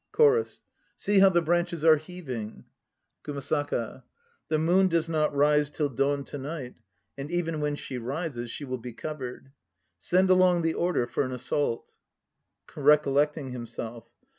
[0.13, 0.63] CHORUS.
[0.97, 2.65] See how the branches are heaving.
[3.21, 4.03] KUMASAKA.
[4.47, 6.77] The moon does not rise till dawn to night;
[7.19, 9.51] and even when she rises she will be covered.
[9.99, 11.87] Send along the order for an assault!
[12.75, 14.09] (Recollecting himself.)